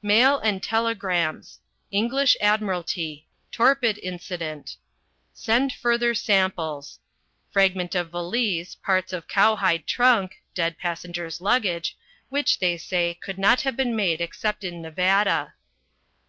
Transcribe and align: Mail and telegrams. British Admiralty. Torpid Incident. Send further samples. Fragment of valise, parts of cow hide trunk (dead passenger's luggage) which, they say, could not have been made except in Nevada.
Mail 0.00 0.38
and 0.38 0.62
telegrams. 0.62 1.58
British 1.90 2.36
Admiralty. 2.40 3.26
Torpid 3.50 3.98
Incident. 4.00 4.76
Send 5.32 5.72
further 5.72 6.14
samples. 6.14 7.00
Fragment 7.50 7.96
of 7.96 8.12
valise, 8.12 8.76
parts 8.76 9.12
of 9.12 9.26
cow 9.26 9.56
hide 9.56 9.88
trunk 9.88 10.36
(dead 10.54 10.78
passenger's 10.78 11.40
luggage) 11.40 11.96
which, 12.28 12.60
they 12.60 12.76
say, 12.76 13.14
could 13.20 13.38
not 13.40 13.62
have 13.62 13.76
been 13.76 13.96
made 13.96 14.20
except 14.20 14.62
in 14.62 14.80
Nevada. 14.82 15.54